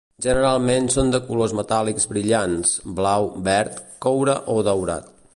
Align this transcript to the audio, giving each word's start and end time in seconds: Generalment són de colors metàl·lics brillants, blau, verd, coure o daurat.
Generalment 0.25 0.87
són 0.93 1.11
de 1.15 1.19
colors 1.25 1.53
metàl·lics 1.59 2.09
brillants, 2.13 2.71
blau, 3.01 3.27
verd, 3.49 3.77
coure 4.07 4.35
o 4.55 4.57
daurat. 4.69 5.13